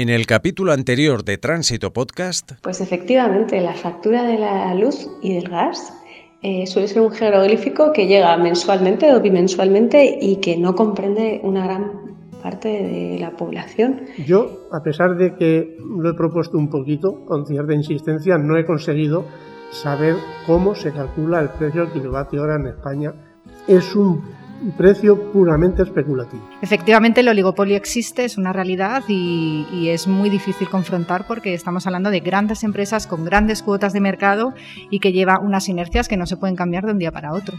[0.00, 2.52] En el capítulo anterior de Tránsito Podcast.
[2.62, 5.92] Pues efectivamente, la factura de la luz y del gas
[6.40, 11.66] eh, suele ser un jeroglífico que llega mensualmente o bimensualmente y que no comprende una
[11.66, 11.92] gran
[12.42, 14.06] parte de la población.
[14.26, 18.64] Yo, a pesar de que lo he propuesto un poquito, con cierta insistencia, no he
[18.64, 19.26] conseguido
[19.70, 20.14] saber
[20.46, 23.12] cómo se calcula el precio del kilovatio hora en España.
[23.68, 24.22] Es un
[24.76, 26.42] precio puramente especulativo.
[26.62, 31.86] Efectivamente, el oligopolio existe, es una realidad y, y, es muy difícil confrontar porque estamos
[31.86, 34.52] hablando de grandes empresas con grandes cuotas de mercado
[34.90, 37.56] y que lleva unas inercias que no se pueden cambiar de un día para otro.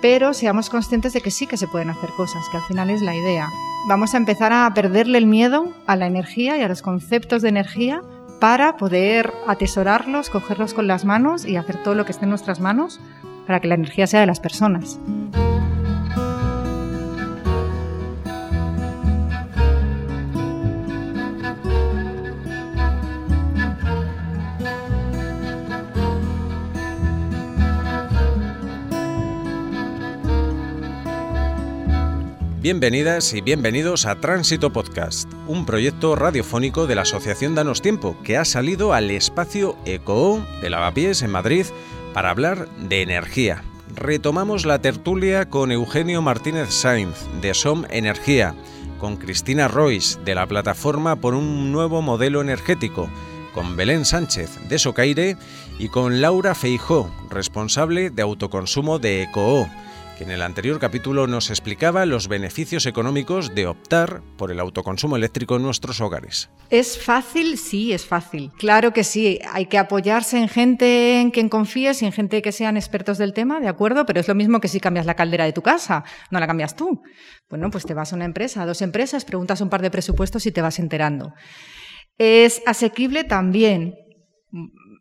[0.00, 3.02] Pero seamos conscientes de que sí que se pueden hacer cosas, que al final es
[3.02, 3.48] la idea.
[3.86, 7.50] Vamos a empezar a perderle el miedo a la energía y a los conceptos de
[7.50, 8.02] energía
[8.40, 12.60] para poder atesorarlos, cogerlos con las manos y hacer todo lo que esté en nuestras
[12.60, 13.00] manos
[13.46, 14.98] para que la energía sea de las personas.
[32.64, 38.38] Bienvenidas y bienvenidos a Tránsito Podcast, un proyecto radiofónico de la Asociación Danos Tiempo que
[38.38, 41.66] ha salido al espacio ECO de Lavapiés en Madrid
[42.14, 43.62] para hablar de energía.
[43.94, 48.54] Retomamos la tertulia con Eugenio Martínez Sainz de SOM Energía,
[48.98, 53.10] con Cristina Royce de la plataforma por un nuevo modelo energético,
[53.52, 55.36] con Belén Sánchez de Socaire
[55.78, 59.68] y con Laura Feijó, responsable de autoconsumo de ECOO
[60.16, 65.16] que en el anterior capítulo nos explicaba los beneficios económicos de optar por el autoconsumo
[65.16, 66.50] eléctrico en nuestros hogares.
[66.70, 67.58] ¿Es fácil?
[67.58, 68.52] Sí, es fácil.
[68.58, 69.40] Claro que sí.
[69.52, 73.32] Hay que apoyarse en gente en quien confíes y en gente que sean expertos del
[73.32, 74.06] tema, ¿de acuerdo?
[74.06, 76.76] Pero es lo mismo que si cambias la caldera de tu casa, no la cambias
[76.76, 77.02] tú.
[77.48, 80.46] Bueno, pues te vas a una empresa, a dos empresas, preguntas un par de presupuestos
[80.46, 81.34] y te vas enterando.
[82.18, 83.94] Es asequible también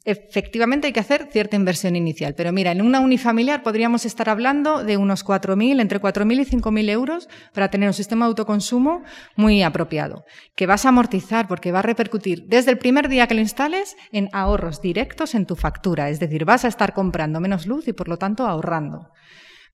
[0.05, 2.35] efectivamente hay que hacer cierta inversión inicial.
[2.35, 6.89] Pero mira, en una unifamiliar podríamos estar hablando de unos 4.000, entre 4.000 y 5.000
[6.89, 9.03] euros para tener un sistema de autoconsumo
[9.35, 13.35] muy apropiado, que vas a amortizar porque va a repercutir desde el primer día que
[13.35, 16.09] lo instales en ahorros directos en tu factura.
[16.09, 19.09] Es decir, vas a estar comprando menos luz y por lo tanto ahorrando.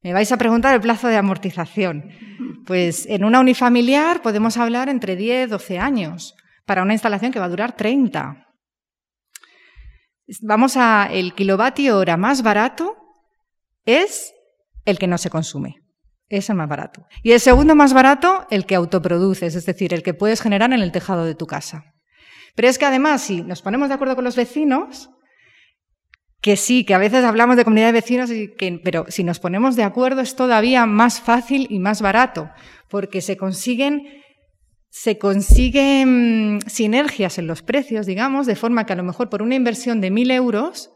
[0.01, 2.09] Me vais a preguntar el plazo de amortización.
[2.65, 7.45] Pues en una unifamiliar podemos hablar entre 10, 12 años para una instalación que va
[7.45, 8.48] a durar 30.
[10.41, 12.95] Vamos a el kilovatio hora más barato
[13.85, 14.33] es
[14.85, 15.77] el que no se consume.
[16.27, 17.07] Es el más barato.
[17.23, 20.81] Y el segundo más barato, el que autoproduces, es decir, el que puedes generar en
[20.81, 21.95] el tejado de tu casa.
[22.55, 25.09] Pero es que además, si nos ponemos de acuerdo con los vecinos,
[26.41, 28.29] que sí, que a veces hablamos de comunidad de vecinos,
[28.83, 32.49] pero si nos ponemos de acuerdo es todavía más fácil y más barato,
[32.89, 34.21] porque se consiguen
[34.89, 39.55] se consiguen sinergias en los precios, digamos, de forma que a lo mejor por una
[39.55, 40.91] inversión de 1.000 euros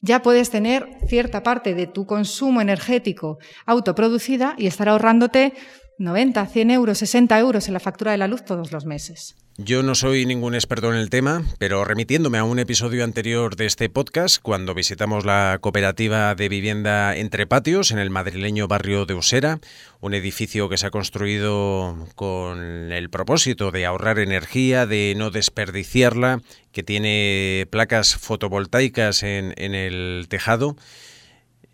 [0.00, 5.54] ya puedes tener cierta parte de tu consumo energético autoproducida y estar ahorrándote
[5.98, 9.36] 90, 100 euros, 60 euros en la factura de la luz todos los meses.
[9.60, 13.66] Yo no soy ningún experto en el tema, pero remitiéndome a un episodio anterior de
[13.66, 19.14] este podcast, cuando visitamos la cooperativa de vivienda Entre Patios en el madrileño barrio de
[19.14, 19.58] Usera,
[20.00, 26.40] un edificio que se ha construido con el propósito de ahorrar energía, de no desperdiciarla,
[26.70, 30.76] que tiene placas fotovoltaicas en, en el tejado.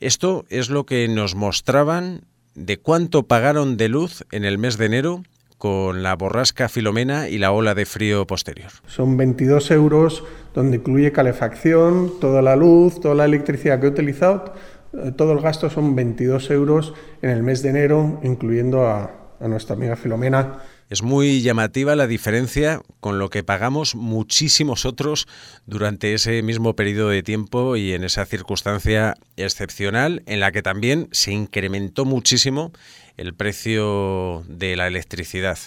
[0.01, 4.87] Esto es lo que nos mostraban de cuánto pagaron de luz en el mes de
[4.87, 5.23] enero
[5.59, 8.71] con la borrasca Filomena y la ola de frío posterior.
[8.87, 14.55] Son 22 euros donde incluye calefacción, toda la luz, toda la electricidad que he utilizado.
[14.93, 19.11] Eh, todo el gasto son 22 euros en el mes de enero, incluyendo a,
[19.41, 20.59] a nuestra amiga Filomena
[20.91, 25.27] es muy llamativa la diferencia con lo que pagamos muchísimos otros
[25.67, 31.09] durante ese mismo periodo de tiempo y en esa circunstancia excepcional en la que también
[31.13, 32.73] se incrementó muchísimo
[33.17, 35.59] el precio de la electricidad.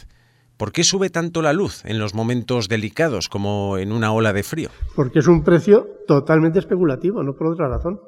[0.58, 4.44] ¿Por qué sube tanto la luz en los momentos delicados como en una ola de
[4.44, 4.70] frío?
[4.96, 8.00] Porque es un precio totalmente especulativo, no por otra razón.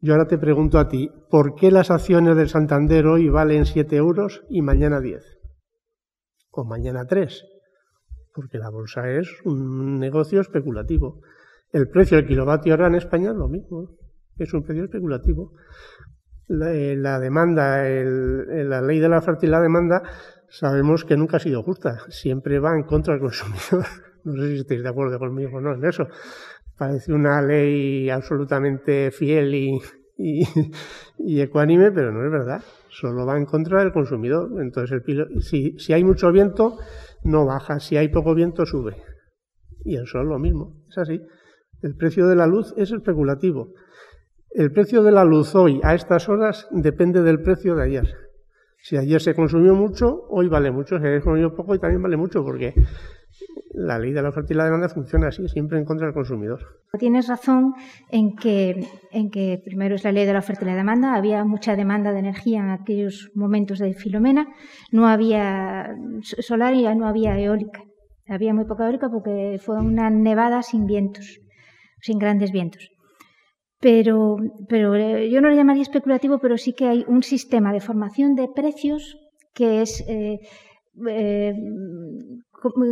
[0.00, 3.94] Yo ahora te pregunto a ti, ¿por qué las acciones del Santander hoy valen 7
[3.96, 5.39] euros y mañana 10?
[6.50, 7.44] O mañana tres,
[8.34, 11.20] porque la bolsa es un negocio especulativo.
[11.72, 13.96] El precio del kilovatio hora en España es lo mismo,
[14.36, 15.52] es un precio especulativo.
[16.48, 20.02] La, eh, demanda, la ley de la oferta y la demanda,
[20.48, 23.86] sabemos que nunca ha sido justa, siempre va en contra del consumidor.
[24.22, 26.06] No sé si estáis de acuerdo conmigo o no en eso.
[26.76, 29.80] Parece una ley absolutamente fiel y,
[31.18, 32.62] y, ecuánime, pero no es verdad.
[32.90, 34.50] Solo va en contra del consumidor.
[34.60, 36.76] Entonces, el si, si hay mucho viento,
[37.24, 37.80] no baja.
[37.80, 38.96] Si hay poco viento, sube.
[39.84, 40.76] Y el sol lo mismo.
[40.90, 41.22] Es así.
[41.82, 43.72] El precio de la luz es especulativo.
[44.50, 48.14] El precio de la luz hoy, a estas horas, depende del precio de ayer.
[48.82, 50.98] Si ayer se consumió mucho, hoy vale mucho.
[50.98, 52.74] Si ayer se consumió poco, hoy también vale mucho, porque
[53.72, 56.60] la ley de la oferta y la demanda funciona así, siempre en contra del consumidor.
[56.98, 57.74] Tienes razón
[58.10, 61.14] en que, en que primero es la ley de la oferta y la demanda.
[61.14, 64.48] Había mucha demanda de energía en aquellos momentos de Filomena.
[64.90, 67.84] No había solar y ya no había eólica.
[68.28, 71.40] Había muy poca eólica porque fue una nevada sin vientos,
[72.00, 72.90] sin grandes vientos.
[73.80, 74.36] Pero,
[74.68, 78.34] pero eh, yo no lo llamaría especulativo, pero sí que hay un sistema de formación
[78.34, 79.16] de precios
[79.54, 80.38] que es eh,
[81.06, 81.54] eh,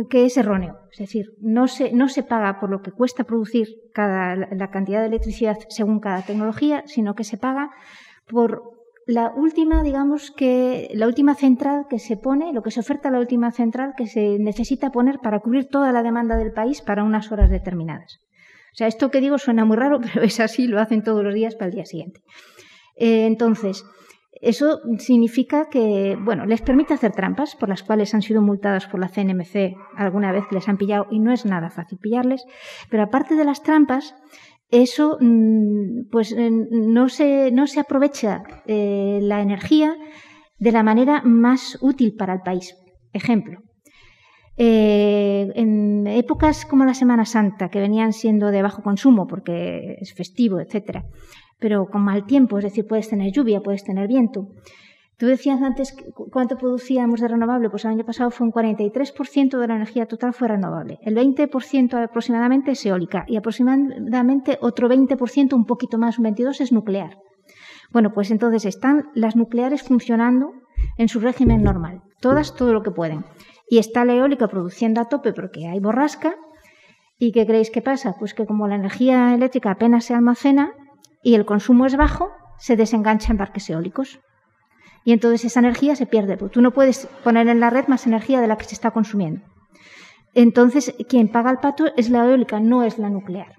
[0.09, 0.77] que es erróneo.
[0.91, 5.01] Es decir, no se, no se paga por lo que cuesta producir cada, la cantidad
[5.01, 7.71] de electricidad según cada tecnología, sino que se paga
[8.27, 13.09] por la última, digamos que la última central que se pone, lo que se oferta
[13.09, 17.03] la última central que se necesita poner para cubrir toda la demanda del país para
[17.03, 18.19] unas horas determinadas.
[18.71, 21.33] O sea, esto que digo suena muy raro, pero es así, lo hacen todos los
[21.33, 22.21] días para el día siguiente.
[22.97, 23.83] Eh, entonces,
[24.41, 28.99] eso significa que, bueno, les permite hacer trampas por las cuales han sido multadas por
[28.99, 32.45] la CNMC alguna vez que les han pillado y no es nada fácil pillarles,
[32.89, 34.15] pero aparte de las trampas,
[34.69, 39.95] eso mm, pues no se, no se aprovecha eh, la energía
[40.57, 42.75] de la manera más útil para el país.
[43.11, 43.61] Ejemplo,
[44.61, 50.13] eh, en épocas como la Semana Santa, que venían siendo de bajo consumo porque es
[50.13, 51.05] festivo, etcétera,
[51.59, 54.49] pero con mal tiempo, es decir, puedes tener lluvia, puedes tener viento.
[55.15, 59.67] Tú decías antes cuánto producíamos de renovable, pues el año pasado fue un 43% de
[59.67, 65.65] la energía total fue renovable, el 20% aproximadamente es eólica y aproximadamente otro 20%, un
[65.65, 67.17] poquito más, un 22% es nuclear.
[67.91, 70.51] Bueno, pues entonces están las nucleares funcionando
[70.97, 73.23] en su régimen normal, todas todo lo que pueden.
[73.69, 76.35] Y está la eólica produciendo a tope porque hay borrasca.
[77.17, 78.15] ¿Y qué creéis que pasa?
[78.17, 80.73] Pues que como la energía eléctrica apenas se almacena,
[81.21, 84.19] y el consumo es bajo, se desengancha en parques eólicos.
[85.03, 88.07] Y entonces esa energía se pierde, porque tú no puedes poner en la red más
[88.07, 89.41] energía de la que se está consumiendo.
[90.33, 93.58] Entonces, quien paga el pato es la eólica, no es la nuclear.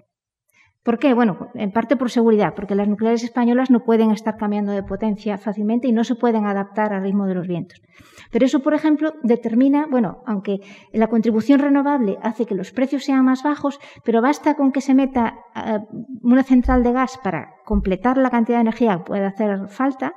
[0.83, 1.13] ¿Por qué?
[1.13, 5.37] Bueno, en parte por seguridad, porque las nucleares españolas no pueden estar cambiando de potencia
[5.37, 7.83] fácilmente y no se pueden adaptar al ritmo de los vientos.
[8.31, 10.61] Pero eso, por ejemplo, determina, bueno, aunque
[10.95, 14.95] la contribución renovable hace que los precios sean más bajos, pero basta con que se
[14.95, 15.81] meta eh,
[16.23, 20.15] una central de gas para completar la cantidad de energía que puede hacer falta,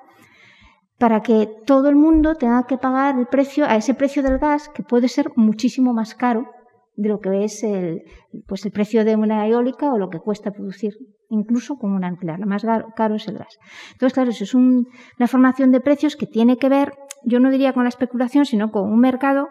[0.98, 4.70] para que todo el mundo tenga que pagar el precio a ese precio del gas
[4.70, 6.46] que puede ser muchísimo más caro
[6.96, 8.04] de lo que es el,
[8.48, 10.94] pues el precio de una eólica o lo que cuesta producir
[11.30, 12.40] incluso con una nuclear.
[12.40, 13.58] Lo más caro es el gas.
[13.94, 16.94] Entonces, claro, eso es una formación de precios que tiene que ver,
[17.24, 19.50] yo no diría con la especulación, sino con un mercado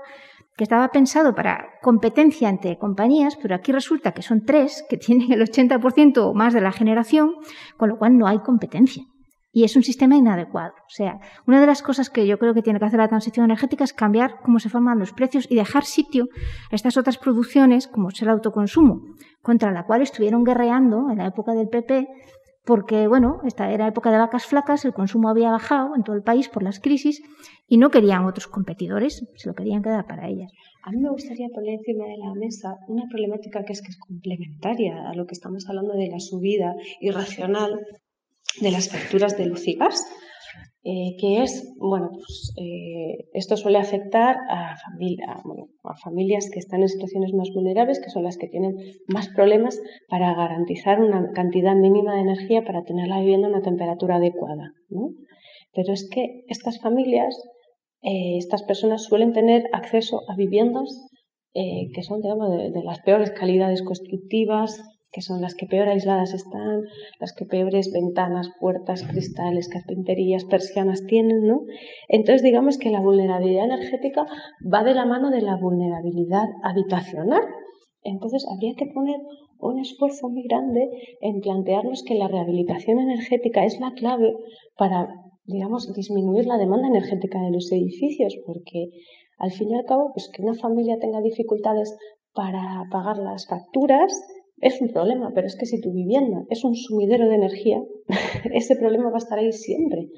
[0.56, 5.32] que estaba pensado para competencia entre compañías, pero aquí resulta que son tres que tienen
[5.32, 7.32] el 80% o más de la generación,
[7.76, 9.04] con lo cual no hay competencia.
[9.52, 10.72] Y es un sistema inadecuado.
[10.86, 13.44] O sea, una de las cosas que yo creo que tiene que hacer la transición
[13.44, 16.28] energética es cambiar cómo se forman los precios y dejar sitio
[16.70, 19.02] a estas otras producciones, como es el autoconsumo,
[19.42, 22.08] contra la cual estuvieron guerreando en la época del PP,
[22.64, 26.22] porque, bueno, esta era época de vacas flacas, el consumo había bajado en todo el
[26.22, 27.20] país por las crisis
[27.66, 30.52] y no querían otros competidores, se lo querían quedar para ellas.
[30.84, 33.98] A mí me gustaría poner encima de la mesa una problemática que es que es
[33.98, 37.80] complementaria a lo que estamos hablando de la subida irracional
[38.60, 39.66] de las facturas de luz
[40.84, 45.40] eh, que es, bueno, pues, eh, esto suele afectar a, familia,
[45.84, 48.74] a familias que están en situaciones más vulnerables, que son las que tienen
[49.06, 53.62] más problemas para garantizar una cantidad mínima de energía para tener la vivienda a una
[53.62, 54.72] temperatura adecuada.
[55.72, 57.40] Pero es que estas familias,
[58.02, 61.08] eh, estas personas suelen tener acceso a viviendas
[61.54, 64.82] que son, digamos, de las peores calidades constructivas,
[65.12, 66.82] que son las que peor aisladas están,
[67.20, 71.60] las que peores ventanas, puertas, cristales, carpinterías, persianas tienen, ¿no?
[72.08, 74.26] Entonces digamos que la vulnerabilidad energética
[74.72, 77.42] va de la mano de la vulnerabilidad habitacional.
[78.02, 79.20] Entonces habría que poner
[79.60, 80.88] un esfuerzo muy grande
[81.20, 84.34] en plantearnos que la rehabilitación energética es la clave
[84.76, 85.08] para,
[85.44, 88.88] digamos, disminuir la demanda energética de los edificios, porque
[89.38, 91.96] al fin y al cabo, pues que una familia tenga dificultades
[92.34, 94.12] para pagar las facturas,
[94.62, 97.82] es un problema, pero es que si tu vivienda es un sumidero de energía,
[98.54, 100.08] ese problema va a estar ahí siempre.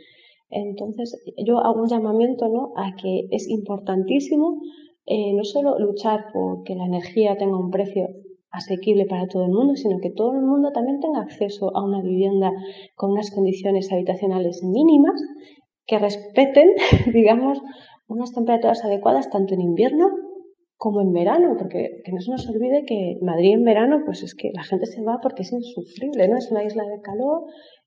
[0.51, 2.73] Entonces, yo hago un llamamiento ¿no?
[2.77, 4.61] a que es importantísimo
[5.07, 8.09] eh, no solo luchar por que la energía tenga un precio
[8.51, 12.01] asequible para todo el mundo, sino que todo el mundo también tenga acceso a una
[12.01, 12.53] vivienda
[12.95, 15.21] con unas condiciones habitacionales mínimas
[15.87, 16.71] que respeten,
[17.13, 17.61] digamos,
[18.07, 20.09] unas temperaturas adecuadas tanto en invierno
[20.85, 24.35] como en verano, porque que no se nos olvide que Madrid en verano, pues es
[24.35, 26.37] que la gente se va porque es insufrible, ¿no?
[26.37, 27.45] Es una isla de calor,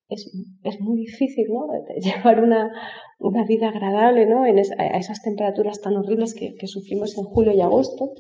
[0.10, 0.32] es,
[0.64, 1.68] es muy difícil, ¿no?
[2.02, 2.72] llevar una,
[3.20, 4.48] una, vida agradable, ¿no?
[4.48, 8.14] En a esas temperaturas tan horribles que, que sufrimos en julio y agosto.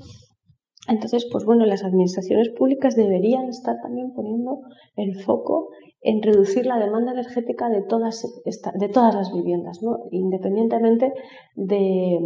[0.87, 4.61] Entonces, pues bueno, las administraciones públicas deberían estar también poniendo
[4.95, 5.69] el foco
[6.01, 10.03] en reducir la demanda energética de todas, de todas las viviendas, ¿no?
[10.11, 11.11] independientemente
[11.55, 12.19] de,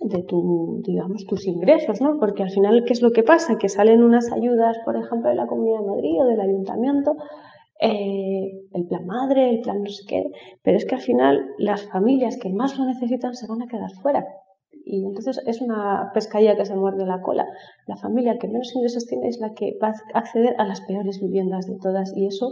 [0.00, 2.18] de tu, digamos, tus ingresos, ¿no?
[2.18, 3.58] Porque al final, ¿qué es lo que pasa?
[3.58, 7.16] Que salen unas ayudas, por ejemplo, de la Comunidad de Madrid o del Ayuntamiento,
[7.80, 10.24] eh, el plan madre, el plan no sé qué,
[10.62, 13.90] pero es que al final las familias que más lo necesitan se van a quedar
[14.02, 14.24] fuera.
[14.88, 17.46] Y entonces es una pescadilla que se muerde la cola.
[17.86, 21.20] La familia que menos ingresos tiene es la que va a acceder a las peores
[21.20, 22.50] viviendas de todas y eso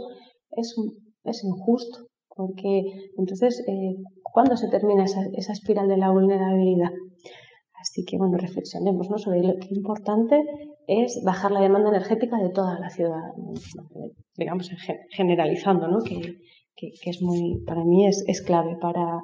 [0.51, 0.75] es,
[1.23, 2.83] es injusto, porque
[3.17, 3.95] entonces, eh,
[4.33, 6.91] ¿cuándo se termina esa, esa, espiral de la vulnerabilidad?
[7.79, 9.17] Así que, bueno, reflexionemos ¿no?
[9.17, 10.41] sobre lo que importante
[10.87, 13.21] es bajar la demanda energética de toda la ciudad,
[14.35, 14.69] digamos,
[15.11, 15.99] generalizando, ¿no?
[16.03, 16.39] que,
[16.75, 19.19] que, es muy, para mí es, es clave para,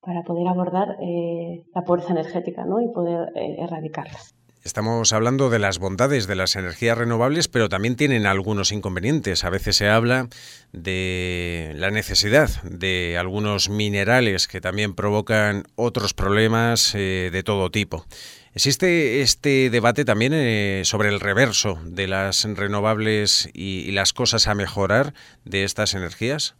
[0.00, 2.80] para poder abordar eh, la pobreza energética ¿no?
[2.80, 4.18] y poder eh, erradicarla.
[4.64, 9.44] Estamos hablando de las bondades de las energías renovables, pero también tienen algunos inconvenientes.
[9.44, 10.28] A veces se habla
[10.72, 18.06] de la necesidad de algunos minerales que también provocan otros problemas eh, de todo tipo.
[18.54, 24.48] ¿Existe este debate también eh, sobre el reverso de las renovables y, y las cosas
[24.48, 25.12] a mejorar
[25.44, 26.54] de estas energías?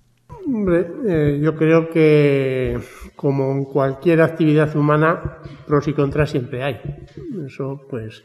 [0.47, 2.79] Hombre, eh, yo creo que
[3.17, 6.81] como en cualquier actividad humana, pros y contras siempre hay.
[7.47, 8.25] Eso, pues,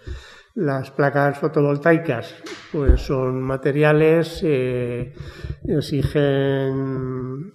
[0.55, 2.35] las placas fotovoltaicas,
[2.71, 5.13] pues, son materiales, eh,
[5.65, 7.53] exigen,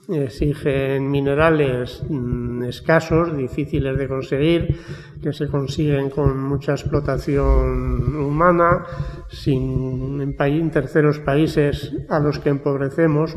[1.10, 4.80] minerales mm, escasos, difíciles de conseguir,
[5.22, 8.84] que se consiguen con mucha explotación humana,
[9.28, 13.36] sin, en, en terceros países a los que empobrecemos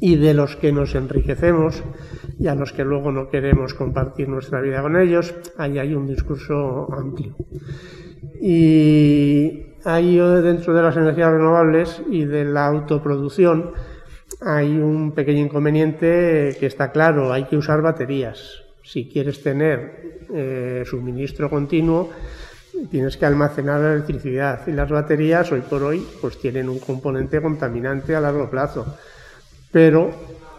[0.00, 1.82] y de los que nos enriquecemos
[2.38, 6.06] y a los que luego no queremos compartir nuestra vida con ellos, ahí hay un
[6.06, 7.36] discurso amplio.
[8.40, 13.72] Y ahí dentro de las energías renovables y de la autoproducción
[14.40, 18.62] hay un pequeño inconveniente que está claro, hay que usar baterías.
[18.82, 22.10] Si quieres tener eh, suministro continuo,
[22.90, 27.40] tienes que almacenar la electricidad y las baterías hoy por hoy pues tienen un componente
[27.40, 28.98] contaminante a largo plazo
[29.74, 30.12] pero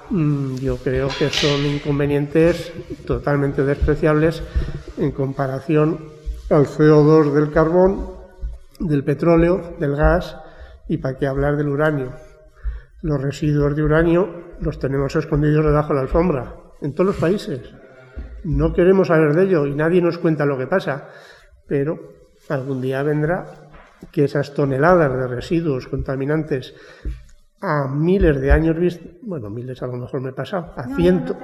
[0.10, 2.74] mm, yo creo que son inconvenientes
[3.08, 4.44] totalmente despreciables
[4.98, 6.10] en comparación
[6.50, 8.12] al CO2 del carbón,
[8.78, 10.36] del petróleo, del gas
[10.90, 12.12] y para qué hablar del uranio.
[13.02, 17.62] Los residuos de uranio los tenemos escondidos debajo de la alfombra en todos los países.
[18.44, 21.08] No queremos saber de ello y nadie nos cuenta lo que pasa,
[21.68, 21.98] pero
[22.50, 23.70] algún día vendrá
[24.12, 26.76] que esas toneladas de residuos contaminantes
[27.62, 31.38] a miles de años vista, bueno, miles a lo mejor me he pasado, a, cientos,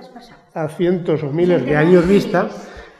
[0.54, 2.50] a cientos o miles de años vista,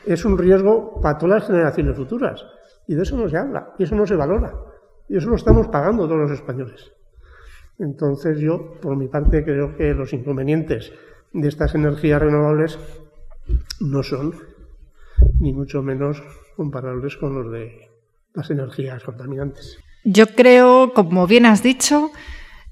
[0.06, 2.44] es un riesgo para todas las generaciones futuras.
[2.88, 4.54] Y de eso no se habla, y eso no se valora.
[5.08, 6.92] Y eso lo estamos pagando todos los españoles.
[7.78, 10.92] Entonces yo, por mi parte, creo que los inconvenientes
[11.34, 12.80] de estas energías renovables
[13.80, 14.36] no son
[15.40, 16.22] ni mucho menos
[16.56, 17.90] comparables con los de
[18.34, 19.80] las energías contaminantes.
[20.04, 22.12] Yo creo, como bien has dicho,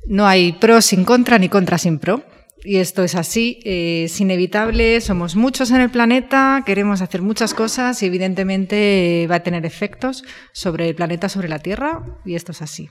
[0.05, 2.23] no hay pro sin contra ni contra sin pro.
[2.61, 7.53] Y esto es así, eh, es inevitable, somos muchos en el planeta, queremos hacer muchas
[7.53, 12.51] cosas y evidentemente va a tener efectos sobre el planeta, sobre la Tierra, y esto
[12.51, 12.89] es así.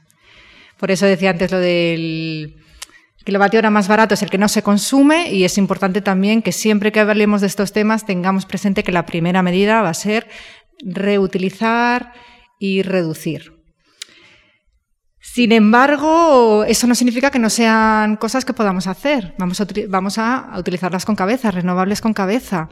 [0.78, 2.56] Por eso decía antes lo del
[3.24, 6.52] kilovatio hora más barato es el que no se consume y es importante también que
[6.52, 10.28] siempre que hablemos de estos temas tengamos presente que la primera medida va a ser
[10.80, 12.14] reutilizar
[12.58, 13.57] y reducir.
[15.38, 19.36] Sin embargo, eso no significa que no sean cosas que podamos hacer.
[19.38, 22.68] Vamos a, utilizarlas con cabeza, renovables con cabeza.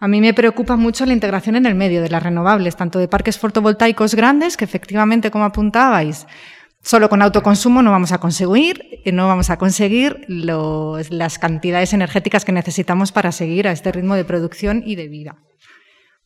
[0.00, 3.06] A mí me preocupa mucho la integración en el medio de las renovables, tanto de
[3.06, 6.26] parques fotovoltaicos grandes, que efectivamente, como apuntabais,
[6.82, 12.50] solo con autoconsumo no vamos a conseguir, no vamos a conseguir las cantidades energéticas que
[12.50, 15.36] necesitamos para seguir a este ritmo de producción y de vida.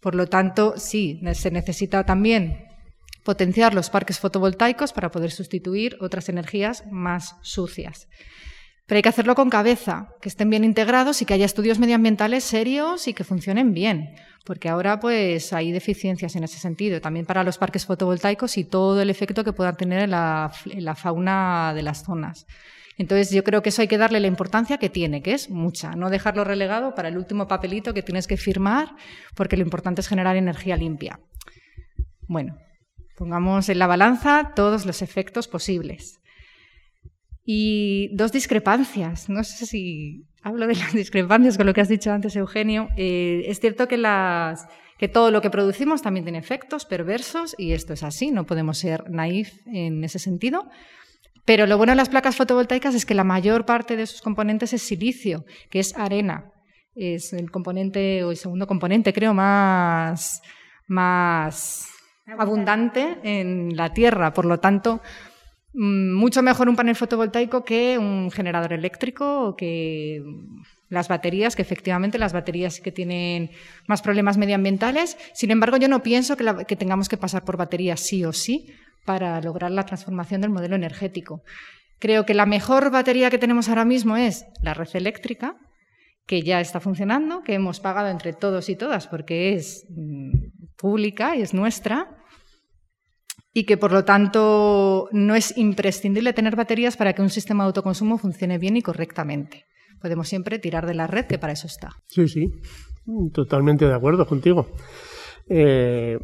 [0.00, 2.71] Por lo tanto, sí, se necesita también
[3.24, 8.08] potenciar los parques fotovoltaicos para poder sustituir otras energías más sucias.
[8.86, 12.44] Pero hay que hacerlo con cabeza, que estén bien integrados y que haya estudios medioambientales
[12.44, 14.14] serios y que funcionen bien,
[14.44, 19.00] porque ahora pues hay deficiencias en ese sentido, también para los parques fotovoltaicos y todo
[19.00, 22.46] el efecto que puedan tener en la, en la fauna de las zonas.
[22.98, 25.92] Entonces yo creo que eso hay que darle la importancia que tiene, que es mucha,
[25.92, 28.94] no dejarlo relegado para el último papelito que tienes que firmar,
[29.34, 31.20] porque lo importante es generar energía limpia.
[32.28, 32.58] Bueno,
[33.16, 36.20] pongamos en la balanza todos los efectos posibles.
[37.44, 39.28] Y dos discrepancias.
[39.28, 42.88] No sé si hablo de las discrepancias con lo que has dicho antes, Eugenio.
[42.96, 44.66] Eh, es cierto que, las,
[44.98, 48.78] que todo lo que producimos también tiene efectos perversos y esto es así, no podemos
[48.78, 50.68] ser naif en ese sentido.
[51.44, 54.72] Pero lo bueno de las placas fotovoltaicas es que la mayor parte de sus componentes
[54.72, 56.52] es silicio, que es arena.
[56.94, 60.40] Es el componente o el segundo componente, creo, más,
[60.86, 61.91] más
[62.26, 64.32] abundante en la Tierra.
[64.32, 65.00] Por lo tanto,
[65.74, 70.22] Mm, mucho mejor un panel fotovoltaico que un generador eléctrico o que
[70.90, 73.50] las baterías, que efectivamente las baterías que tienen
[73.86, 75.16] más problemas medioambientales.
[75.32, 78.66] Sin embargo, yo no pienso que, tengamos que pasar por baterías sí o sí
[79.06, 81.42] para lograr la transformación del modelo energético.
[81.98, 85.56] Creo que la mejor batería que tenemos ahora mismo es la red eléctrica,
[86.26, 91.34] que ya está funcionando, que hemos pagado entre todos y todas porque es mm, pública
[91.34, 92.11] y es nuestra
[93.52, 97.68] y que por lo tanto no es imprescindible tener baterías para que un sistema de
[97.68, 99.66] autoconsumo funcione bien y correctamente.
[100.00, 101.90] Podemos siempre tirar de la red, que para eso está.
[102.06, 102.50] Sí, sí,
[103.32, 104.68] totalmente de acuerdo contigo.
[105.48, 106.18] Eh,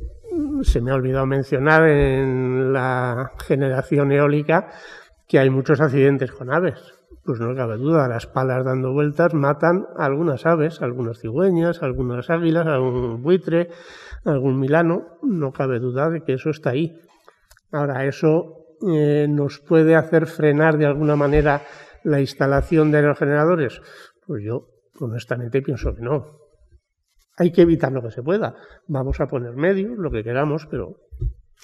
[0.62, 4.70] se me ha olvidado mencionar en la generación eólica
[5.26, 6.78] que hay muchos accidentes con aves.
[7.24, 12.30] Pues no cabe duda, las palas dando vueltas matan a algunas aves, algunas cigüeñas, algunas
[12.30, 13.68] águilas, algún buitre,
[14.24, 15.18] algún milano.
[15.22, 16.98] No cabe duda de que eso está ahí.
[17.70, 21.62] Ahora, ¿eso eh, nos puede hacer frenar de alguna manera
[22.04, 23.80] la instalación de los generadores?
[24.26, 24.68] Pues yo
[25.00, 26.38] honestamente pienso que no.
[27.36, 28.54] Hay que evitar lo que se pueda.
[28.88, 30.96] Vamos a poner medios, lo que queramos, pero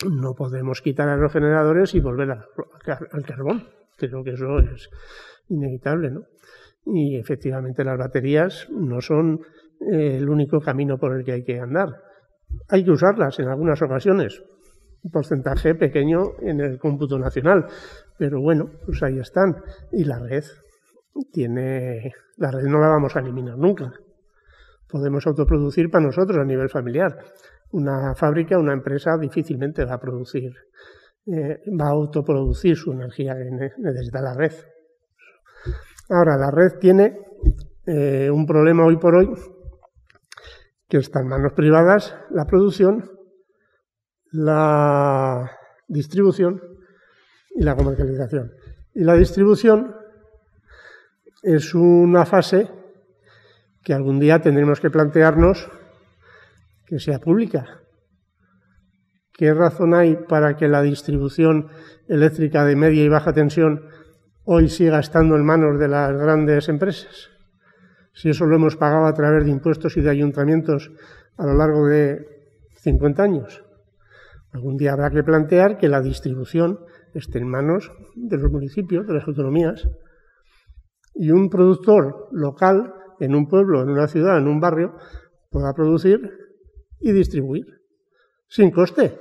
[0.09, 3.69] no podemos quitar a los generadores y volver al carbón.
[3.97, 4.91] Creo que eso es
[5.49, 6.23] inevitable, ¿no?
[6.87, 9.41] Y efectivamente las baterías no son
[9.93, 11.89] eh, el único camino por el que hay que andar.
[12.69, 14.43] Hay que usarlas en algunas ocasiones,
[15.11, 17.67] porcentaje pequeño en el cómputo nacional,
[18.19, 19.57] pero bueno, pues ahí están.
[19.93, 20.45] Y la red
[21.33, 23.93] tiene, la red no la vamos a eliminar nunca.
[24.89, 27.19] Podemos autoproducir para nosotros a nivel familiar.
[27.73, 30.53] Una fábrica, una empresa difícilmente va a producir,
[31.27, 34.53] eh, va a autoproducir su energía que necesita la red.
[36.11, 37.19] Ahora, la red tiene
[37.87, 39.31] eh, un problema hoy por hoy,
[40.89, 43.14] que está en manos privadas la producción
[44.35, 45.49] la
[45.87, 46.61] distribución
[47.55, 48.53] y la comercialización.
[48.93, 49.95] Y la distribución
[51.43, 52.69] es una fase
[53.85, 55.71] que algún día tendremos que plantearnos
[56.87, 57.83] que sea pública.
[59.33, 61.69] ¿Qué razón hay para que la distribución
[62.09, 63.87] eléctrica de media y baja tensión
[64.45, 67.31] hoy siga estando en manos de las grandes empresas?
[68.13, 70.91] Si eso lo hemos pagado a través de impuestos y de ayuntamientos
[71.37, 72.27] a lo largo de
[72.79, 73.64] 50 años.
[74.55, 76.79] Algún día habrá que plantear que la distribución
[77.13, 79.89] esté en manos de los municipios, de las autonomías,
[81.13, 84.97] y un productor local en un pueblo, en una ciudad, en un barrio,
[85.51, 86.31] pueda producir
[87.01, 87.67] y distribuir
[88.47, 89.19] sin coste,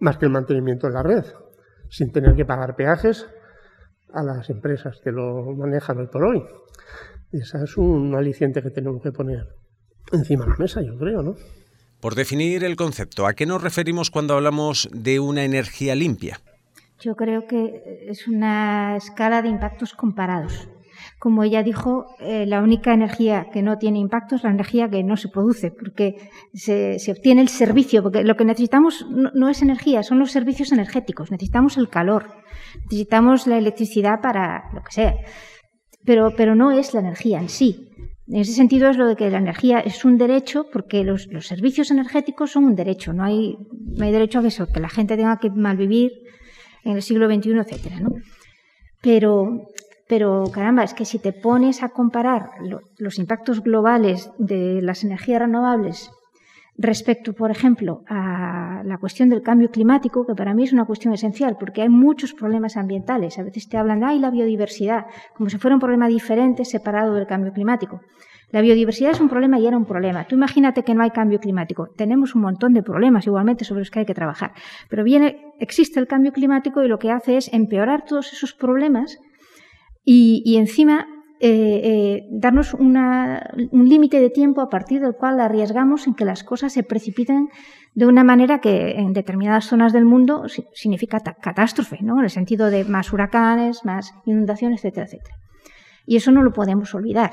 [0.00, 1.24] más que el mantenimiento de la red,
[1.88, 3.28] sin tener que pagar peajes
[4.12, 6.42] a las empresas que lo manejan hoy por hoy.
[7.30, 9.46] Esa es un aliciente que tenemos que poner
[10.12, 11.36] encima de la mesa, yo creo, ¿no?
[12.04, 16.38] Por definir el concepto, ¿a qué nos referimos cuando hablamos de una energía limpia?
[17.00, 20.68] Yo creo que es una escala de impactos comparados.
[21.18, 25.02] Como ella dijo, eh, la única energía que no tiene impacto es la energía que
[25.02, 29.62] no se produce, porque se, obtiene el servicio, porque lo que necesitamos no, no, es
[29.62, 32.34] energía, son los servicios energéticos, necesitamos el calor,
[32.82, 35.14] necesitamos la electricidad para lo que sea,
[36.04, 37.93] pero, pero no es la energía en sí.
[38.26, 41.90] En ese sentido es lo de que la energía es un derecho porque los, servicios
[41.90, 43.12] energéticos son un derecho.
[43.12, 46.12] No hay, no hay derecho a eso, que la gente tenga que malvivir
[46.84, 48.10] en el siglo XXI, etcétera, ¿no?
[49.02, 49.68] Pero,
[50.08, 52.50] pero caramba, es que si te pones a comparar
[52.98, 56.10] los impactos globales de las energías renovables
[56.76, 61.14] respecto, por ejemplo, a la cuestión del cambio climático, que para mí es una cuestión
[61.14, 63.38] esencial, porque hay muchos problemas ambientales.
[63.38, 65.06] A veces te hablan de la biodiversidad,
[65.36, 68.00] como si fuera un problema diferente separado del cambio climático.
[68.50, 70.24] La biodiversidad es un problema y era un problema.
[70.24, 71.88] Tú imagínate que no hay cambio climático.
[71.96, 74.52] Tenemos un montón de problemas igualmente sobre los que hay que trabajar.
[74.88, 79.18] Pero viene, existe el cambio climático y lo que hace es empeorar todos esos problemas
[80.04, 81.08] y, y encima
[81.40, 86.44] eh, eh, darnos un límite de tiempo a partir del cual arriesgamos en que las
[86.44, 87.48] cosas se precipiten
[87.94, 92.18] de una manera que en determinadas zonas del mundo significa catástrofe, ¿no?
[92.18, 95.36] en el sentido de más huracanes, más inundaciones, etcétera, etcétera.
[96.06, 97.32] Y eso no lo podemos olvidar.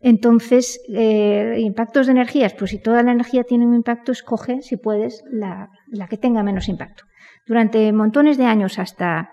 [0.00, 4.76] Entonces, eh, impactos de energías, pues si toda la energía tiene un impacto, escoge, si
[4.76, 5.68] puedes, la,
[6.08, 7.04] que tenga menos impacto.
[7.46, 9.30] Durante montones de años, hasta,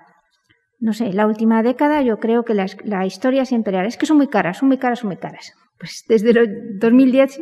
[0.79, 4.17] no sé, la última década, yo creo que la, historia siempre era, es que son
[4.17, 5.53] muy caras, son muy caras, son muy caras.
[5.79, 7.41] Pues desde el 2010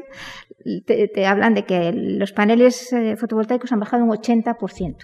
[0.86, 4.98] te, hablan de que los paneles eh, fotovoltaicos han bajado un 80%.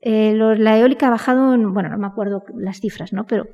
[0.00, 3.24] Eh, la eólica ha bajado, bueno, no me acuerdo las cifras, ¿no?
[3.26, 3.46] Pero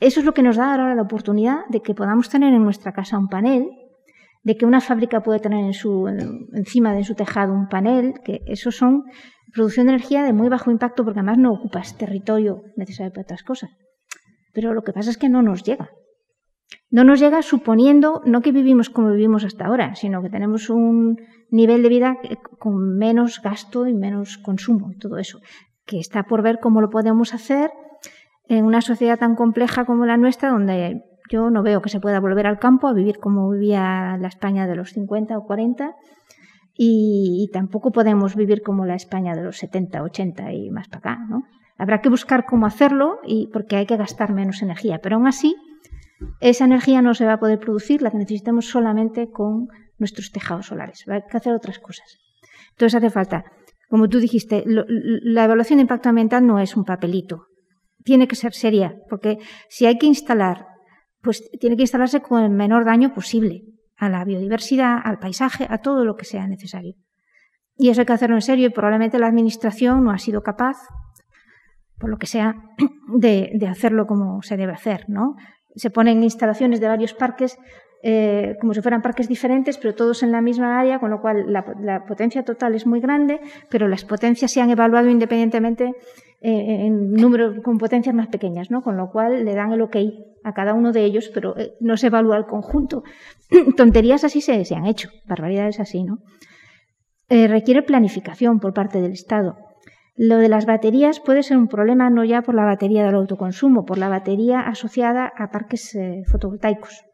[0.00, 2.92] eso es lo que nos da ahora la oportunidad de que podamos tener en nuestra
[2.92, 3.68] casa un panel,
[4.42, 6.08] de que una fábrica puede tener en su,
[6.52, 9.04] encima de su tejado un panel, que eso son
[9.52, 13.42] producción de energía de muy bajo impacto porque además no ocupas territorio necesario para otras
[13.42, 13.70] cosas.
[14.52, 15.90] Pero lo que pasa es que no nos llega.
[16.90, 21.16] No nos llega suponiendo no que vivimos como vivimos hasta ahora, sino que tenemos un
[21.50, 22.18] nivel de vida
[22.58, 25.40] con menos gasto y menos consumo y todo eso,
[25.86, 27.70] que está por ver cómo lo podemos hacer
[28.48, 32.20] en una sociedad tan compleja como la nuestra, donde yo no veo que se pueda
[32.20, 35.94] volver al campo a vivir como vivía la España de los 50 o 40
[36.76, 41.26] y, tampoco podemos vivir como la España de los 70, 80 y más para acá.
[41.28, 41.44] ¿no?
[41.76, 45.54] Habrá que buscar cómo hacerlo y porque hay que gastar menos energía, pero aún así
[46.40, 50.66] esa energía no se va a poder producir, la que necesitamos solamente con nuestros tejados
[50.66, 51.04] solares.
[51.08, 52.18] Hay que hacer otras cosas.
[52.70, 53.44] Entonces hace falta,
[53.88, 57.46] como tú dijiste, la evaluación de impacto ambiental no es un papelito,
[58.04, 60.66] tiene que ser seria, porque si hay que instalar,
[61.20, 63.64] pues tiene que instalarse con el menor daño posible
[64.02, 66.96] a la biodiversidad, al paisaje, a todo lo que sea necesario.
[67.76, 70.76] Y eso hay que hacerlo en serio y probablemente la Administración no ha sido capaz,
[72.00, 72.56] por lo que sea,
[73.16, 75.04] de, hacerlo como se debe hacer.
[75.06, 75.36] ¿no?
[75.76, 77.56] Se ponen instalaciones de varios parques
[78.02, 81.52] eh, como si fueran parques diferentes, pero todos en la misma área, con lo cual
[81.52, 85.94] la, potencia total es muy grande, pero las potencias se han evaluado independientemente
[86.42, 88.82] en número con potencias más pequeñas, ¿no?
[88.82, 89.96] con lo cual le dan el ok
[90.44, 93.02] a cada uno de ellos, pero eh, no se evalúa el conjunto.
[93.76, 96.18] Tonterías así se, han hecho, barbaridades así, ¿no?
[97.28, 99.56] requiere planificación por parte del Estado.
[100.16, 103.86] Lo de las baterías puede ser un problema no ya por la batería del autoconsumo,
[103.86, 105.96] por la batería asociada a parques
[106.30, 107.06] fotovoltaicos.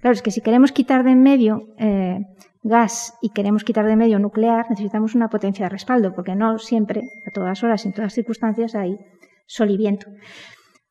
[0.00, 2.20] Claro, es que si queremos quitar de en medio eh,
[2.62, 7.02] gas y queremos quitar de medio nuclear, necesitamos una potencia de respaldo, porque no siempre,
[7.26, 8.98] a todas horas, en todas circunstancias, hay
[9.46, 10.06] sol y viento.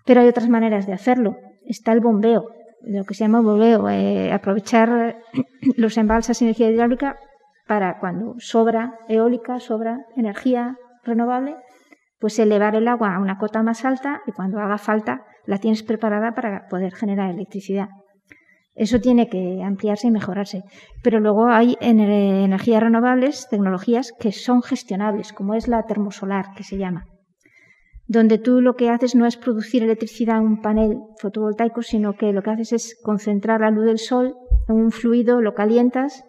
[0.05, 1.37] Pero hay otras maneras de hacerlo.
[1.65, 2.49] Está el bombeo,
[2.81, 5.19] lo que se llama bombeo, eh, aprovechar
[5.77, 7.17] los embalsas de energía hidráulica
[7.67, 11.55] para cuando sobra eólica, sobra energía renovable,
[12.19, 15.83] pues elevar el agua a una cota más alta y cuando haga falta la tienes
[15.83, 17.89] preparada para poder generar electricidad.
[18.79, 20.63] Eso tiene que ampliarse y mejorarse.
[21.03, 26.77] Pero luego hay energías renovables, tecnologías que son gestionables, como es la termosolar, que se
[26.77, 27.05] llama,
[28.07, 32.31] donde tú lo que haces no es producir electricidad en un panel fotovoltaico, sino que
[32.31, 34.37] lo que haces es concentrar la luz del sol
[34.69, 36.23] en un fluido, lo calientas.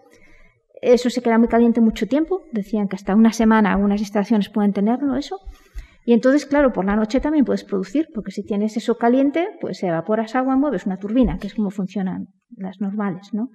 [0.83, 2.43] Eso se queda muy caliente mucho tiempo.
[2.51, 5.39] Decían que hasta una semana algunas instalaciones pueden tenerlo, eso.
[6.11, 9.81] Y entonces, claro, por la noche también puedes producir, porque si tienes eso caliente, pues
[9.85, 13.51] evaporas agua, mueves una turbina, que es como funcionan las normales, ¿no?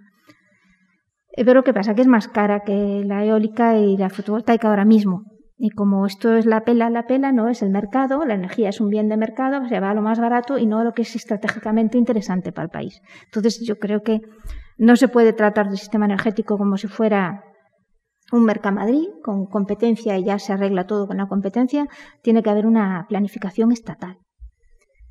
[1.34, 1.96] Eh, pero ¿qué pasa?
[1.96, 5.24] Que es más cara que la eólica y la fotovoltaica ahora mismo.
[5.58, 8.80] Y como esto es la pela, la pela no es el mercado, la energía es
[8.80, 11.02] un bien de mercado, se va a lo más barato y no a lo que
[11.02, 13.02] es estratégicamente interesante para el país.
[13.26, 14.22] Entonces yo creo que
[14.78, 17.44] no se puede tratar del sistema energético como si fuera
[18.32, 21.88] un Mercamadrid con competencia y ya se arregla todo con la competencia,
[22.22, 24.18] tiene que haber una planificación estatal.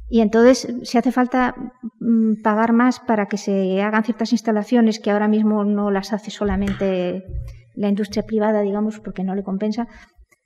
[0.08, 1.54] Y entonces, si hace falta
[2.00, 6.30] mm, pagar más para que se hagan ciertas instalaciones que ahora mismo no las hace
[6.30, 7.24] solamente
[7.74, 9.88] la industria privada, digamos, porque no le compensa,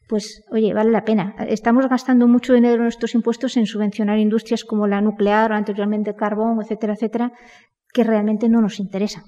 [0.08, 1.34] pues oye, vale la pena.
[1.48, 6.14] Estamos gastando mucho dinero en nuestros impuestos en subvencionar industrias como la nuclear o anteriormente
[6.14, 7.32] carbón, etcétera, etcétera,
[7.92, 9.24] que realmente no nos interesan.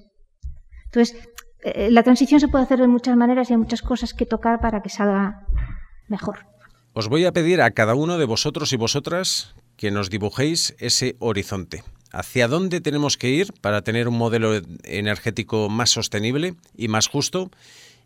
[0.85, 1.29] Entonces,
[1.63, 4.59] eh, la transición se puede hacer de muchas maneras y hay muchas cosas que tocar
[4.59, 5.45] para que salga
[6.07, 6.45] mejor.
[6.93, 11.15] Os voy a pedir a cada uno de vosotros y vosotras que nos dibujéis ese
[11.19, 11.83] horizonte.
[12.11, 17.49] ¿Hacia dónde tenemos que ir para tener un modelo energético más sostenible y más justo?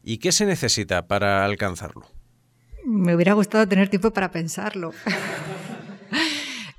[0.03, 2.05] ¿Y qué se necesita para alcanzarlo?
[2.85, 4.91] Me hubiera gustado tener tiempo para pensarlo.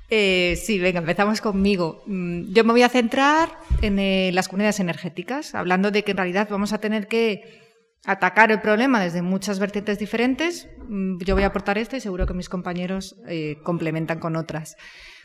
[0.09, 2.01] Eh, sí, venga, empezamos conmigo.
[2.05, 6.17] Mm, yo me voy a centrar en eh, las comunidades energéticas, hablando de que en
[6.17, 7.67] realidad vamos a tener que
[8.05, 10.69] atacar el problema desde muchas vertientes diferentes.
[10.87, 14.77] Mm, yo voy a aportar esta y seguro que mis compañeros eh, complementan con otras.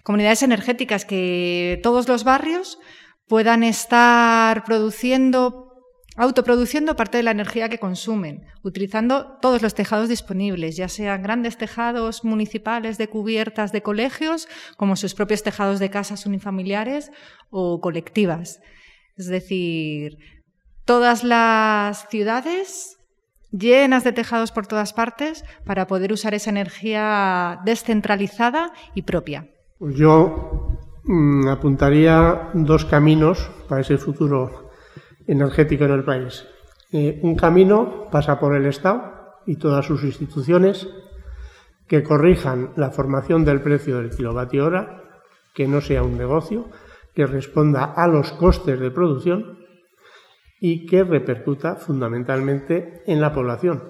[0.03, 2.81] Comunidades energéticas que todos los barrios
[3.29, 5.72] puedan estar produciendo
[6.17, 11.57] autoproduciendo parte de la energía que consumen, utilizando todos los tejados disponibles, ya sean grandes
[11.57, 17.11] tejados municipales de cubiertas de colegios, como sus propios tejados de casas unifamiliares
[17.51, 18.61] o colectivas.
[19.17, 20.19] Es decir,
[20.85, 22.99] todas las ciudades
[23.51, 29.49] llenas de tejados por todas partes para poder usar esa energía descentralizada y propia.
[29.79, 34.72] Pues yo mm, apuntaría dos caminos para ese futuro
[35.27, 36.47] energético en el país.
[36.93, 40.89] Un camino pasa por el Estado y todas sus instituciones
[41.89, 45.03] que corrijan la formación del precio del kilovatio hora,
[45.55, 46.69] que no sea un negocio,
[47.15, 49.59] que responda a los costes de producción
[50.61, 53.83] y que repercuta fundamentalmente en la población,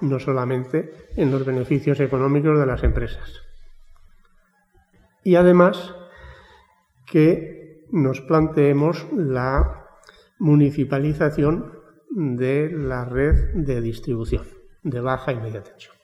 [0.00, 3.42] no solamente en los beneficios económicos de las empresas.
[5.22, 5.94] Y además
[7.06, 9.85] que nos planteemos la
[10.38, 11.72] municipalización
[12.10, 14.44] de la red de distribución
[14.82, 15.94] de baja y media tensión.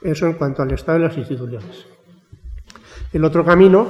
[0.00, 1.86] Eso en cuanto al Estado y las instituciones.
[3.12, 3.86] El otro camino,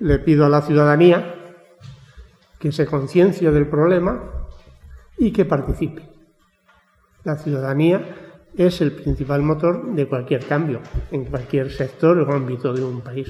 [0.00, 1.34] le pido a la ciudadanía
[2.58, 4.48] que se conciencie del problema
[5.16, 6.02] y que participe.
[7.24, 8.16] La ciudadanía
[8.56, 13.28] es el principal motor de cualquier cambio en cualquier sector o ámbito de un país.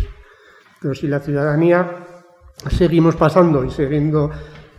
[0.80, 2.06] Pero si la ciudadanía
[2.70, 4.30] seguimos pasando y siguiendo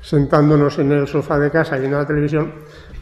[0.03, 2.53] sentándonos en el sofá de casa en la televisión,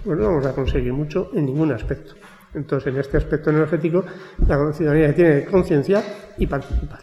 [0.06, 2.14] pues no vamos a conseguir mucho en ningún aspecto.
[2.54, 4.04] Entonces, en este aspecto energético,
[4.48, 6.04] la ciudadanía tiene que concienciar
[6.38, 7.00] y participar.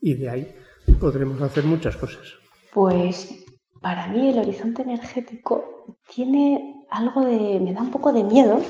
[0.00, 0.54] Y de ahí
[0.98, 2.34] podremos hacer muchas cosas.
[2.72, 3.44] Pues
[3.80, 8.60] para mí el horizonte energético tiene algo de, me da un poco de miedo,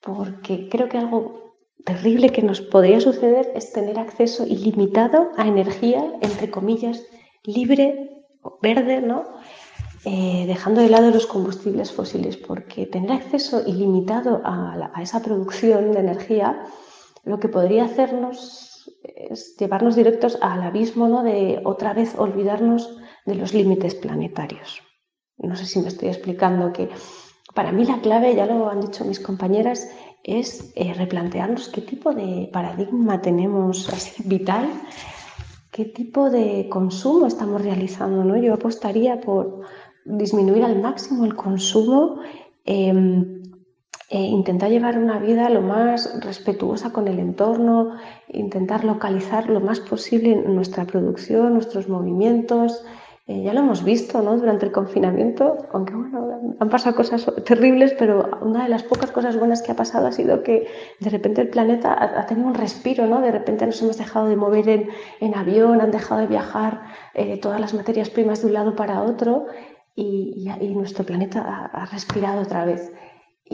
[0.00, 6.02] porque creo que algo terrible que nos podría suceder es tener acceso ilimitado a energía,
[6.20, 7.02] entre comillas,
[7.44, 8.11] libre
[8.60, 9.24] verde, ¿no?
[10.04, 16.00] Eh, dejando de lado los combustibles fósiles, porque tener acceso ilimitado a, esa producción de
[16.00, 16.64] energía
[17.22, 21.22] lo que podría hacernos es llevarnos directos al abismo ¿no?
[21.22, 24.82] de otra vez olvidarnos de los límites planetarios.
[25.38, 26.88] No sé si me estoy explicando que
[27.54, 29.88] para mí la clave, ya lo han dicho mis compañeras,
[30.24, 33.88] es eh, replantearnos qué tipo de paradigma tenemos
[34.24, 34.68] vital
[35.72, 38.22] qué tipo de consumo estamos realizando.
[38.22, 38.36] ¿no?
[38.36, 39.62] Yo apostaría por
[40.04, 42.20] disminuir al máximo el consumo,
[42.64, 43.42] em,
[44.10, 47.96] e intentar llevar una vida lo más respetuosa con el entorno,
[48.28, 52.84] intentar localizar lo más posible nuestra producción, nuestros movimientos,
[53.26, 54.36] eh, ya lo hemos visto ¿no?
[54.36, 59.38] durante el confinamiento, aunque bueno, han pasado cosas terribles, pero una de las pocas cosas
[59.38, 60.66] buenas que ha pasado ha sido que
[60.98, 63.20] de repente el planeta ha, tenido un respiro, ¿no?
[63.20, 64.88] de repente nos hemos dejado de mover en,
[65.20, 66.82] en avión, han dejado de viajar
[67.14, 69.46] eh, todas las materias primas de un lado para otro
[69.94, 72.92] y, nuestro planeta ha, respirado otra vez.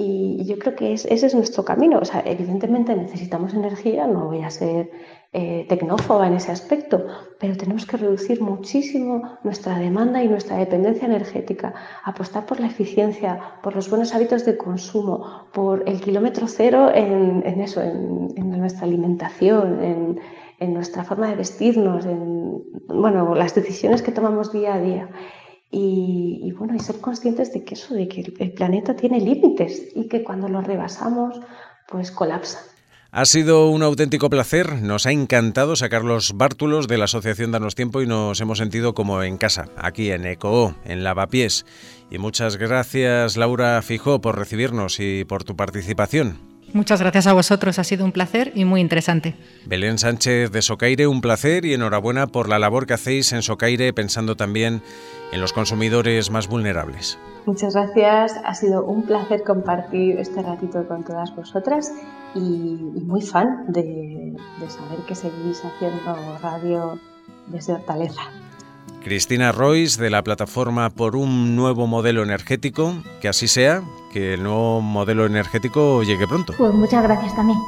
[0.00, 1.98] Y yo creo que ese es nuestro camino.
[1.98, 4.92] O sea, evidentemente necesitamos energía, no voy a ser
[5.32, 7.04] eh, tecnófoba en ese aspecto,
[7.40, 13.40] pero tenemos que reducir muchísimo nuestra demanda y nuestra dependencia energética, apostar por la eficiencia,
[13.60, 19.82] por los buenos hábitos de consumo, por el kilómetro cero en, eso, en, nuestra alimentación,
[19.82, 20.20] en,
[20.60, 25.08] en, nuestra forma de vestirnos, en bueno, las decisiones que tomamos día a día.
[25.70, 30.08] Y, bueno, y ser conscientes de que eso, de que el planeta tiene límites y
[30.08, 31.40] que cuando los rebasamos,
[31.86, 32.60] pues colapsa.
[33.10, 37.74] Ha sido un auténtico placer, nos ha encantado sacar los bártulos de la Asociación Danos
[37.74, 41.64] Tiempo y nos hemos sentido como en casa, aquí en ECO, en Lavapiés.
[42.10, 46.57] Y muchas gracias Laura Fijó por recibirnos y por tu participación.
[46.74, 49.34] Muchas gracias a vosotros, ha sido un placer y muy interesante.
[49.64, 53.92] Belén Sánchez de Socaire, un placer y enhorabuena por la labor que hacéis en Socaire
[53.92, 54.82] pensando también
[55.32, 57.18] en los consumidores más vulnerables.
[57.46, 61.92] Muchas gracias, ha sido un placer compartir este ratito con todas vosotras
[62.34, 66.98] y, muy fan de, de saber que seguís haciendo radio
[67.46, 68.22] desde Hortaleza.
[69.02, 74.42] Cristina Royce de la plataforma por un nuevo modelo energético, que así sea, que el
[74.42, 76.54] nuevo modelo energético llegue pronto.
[76.56, 77.58] Pues muchas gracias también.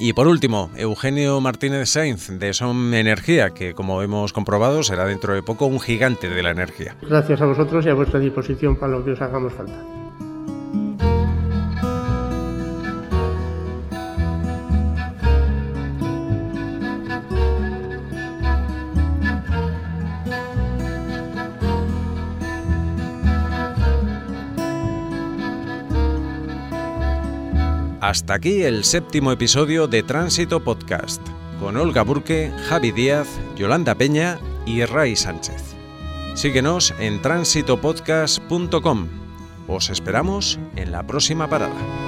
[0.00, 5.34] Y por último, Eugenio Martínez Sainz de Som Energía, que como hemos comprobado será dentro
[5.34, 6.96] de poco un gigante de la energía.
[7.02, 10.07] Gracias a vosotros y a vuestra disposición para lo que os hagamos falta.
[28.08, 31.20] Hasta aquí el séptimo episodio de Tránsito Podcast,
[31.60, 35.74] con Olga Burque, Javi Díaz, Yolanda Peña y Ray Sánchez.
[36.34, 39.08] Síguenos en tránsitopodcast.com.
[39.66, 42.07] Os esperamos en la próxima parada.